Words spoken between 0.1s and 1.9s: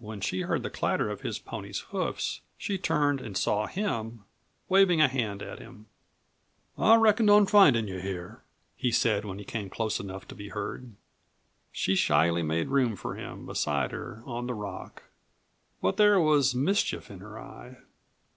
she heard the clatter of his pony's